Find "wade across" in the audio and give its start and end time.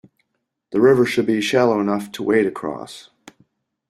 2.23-3.11